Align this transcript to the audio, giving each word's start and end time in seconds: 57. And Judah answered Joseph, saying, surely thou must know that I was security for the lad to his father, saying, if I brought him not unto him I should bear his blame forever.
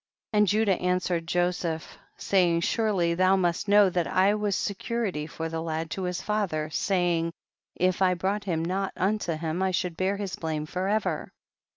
57. 0.33 0.39
And 0.41 0.47
Judah 0.47 0.81
answered 0.83 1.27
Joseph, 1.27 1.97
saying, 2.17 2.61
surely 2.61 3.13
thou 3.13 3.35
must 3.35 3.67
know 3.67 3.87
that 3.91 4.07
I 4.07 4.33
was 4.33 4.55
security 4.55 5.27
for 5.27 5.47
the 5.47 5.61
lad 5.61 5.91
to 5.91 6.01
his 6.05 6.23
father, 6.23 6.71
saying, 6.71 7.31
if 7.75 8.01
I 8.01 8.15
brought 8.15 8.45
him 8.45 8.65
not 8.65 8.93
unto 8.97 9.33
him 9.33 9.61
I 9.61 9.69
should 9.69 9.95
bear 9.95 10.17
his 10.17 10.35
blame 10.35 10.65
forever. 10.65 11.31